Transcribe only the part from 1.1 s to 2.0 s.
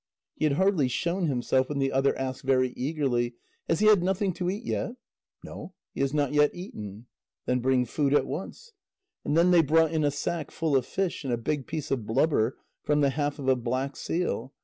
himself, when the